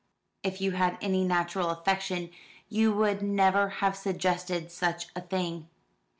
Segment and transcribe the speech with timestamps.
[0.41, 2.31] "If you had any natural affection,
[2.69, 5.67] you would never have suggested such a thing."